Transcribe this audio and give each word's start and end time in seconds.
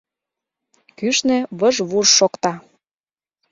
Кӱшнӧ 0.97 1.37
выж-вуж 1.59 2.07
шокта. 2.17 2.53